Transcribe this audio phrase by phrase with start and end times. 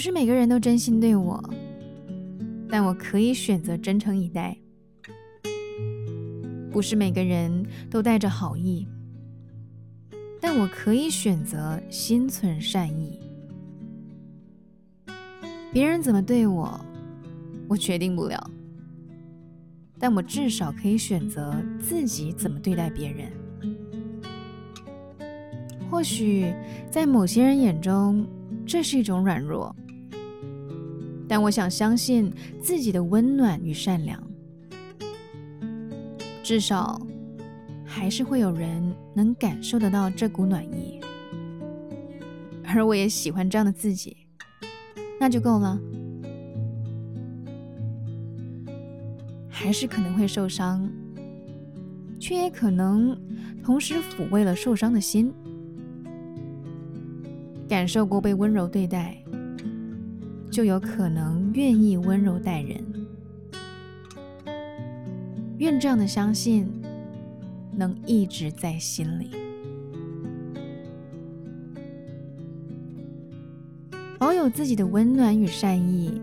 [0.00, 1.38] 不是每个人都真心对我，
[2.70, 4.56] 但我可以选择真诚以待；
[6.72, 8.88] 不是每个人都带着好意，
[10.40, 13.20] 但我可以选择心存善意。
[15.70, 16.80] 别人怎么对我，
[17.68, 18.50] 我决定不了，
[19.98, 23.30] 但我至少可以选择自己怎么对待别人。
[25.90, 26.54] 或许
[26.90, 28.26] 在某些人眼中，
[28.64, 29.76] 这是一种软弱，
[31.30, 34.20] 但我想相信自己的温暖与善良，
[36.42, 37.00] 至少
[37.86, 40.98] 还是会有人能感受得到这股暖意，
[42.64, 44.16] 而我也喜欢这样的自己，
[45.20, 45.78] 那就够了。
[49.48, 50.90] 还是可能会受伤，
[52.18, 53.16] 却也可能
[53.62, 55.32] 同时抚慰了受伤的心。
[57.68, 59.16] 感受过被温柔对待，
[60.50, 62.84] 就有可能愿意温柔待人。
[65.58, 66.66] 愿这样的相信
[67.72, 69.30] 能一直在心里。
[74.18, 76.20] 保有自己的温暖与善意，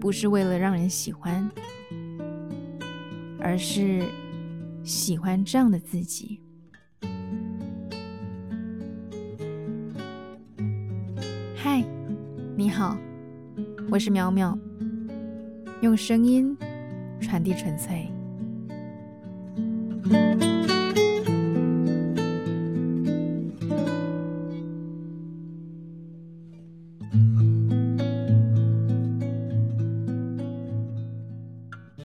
[0.00, 1.48] 不是为了让人喜欢，
[3.38, 4.08] 而是
[4.82, 6.40] 喜欢这样的自己。
[11.54, 11.84] 嗨，
[12.56, 12.96] 你好，
[13.90, 14.56] 我是苗苗，
[15.80, 16.56] 用声音
[17.20, 18.08] 传递纯粹。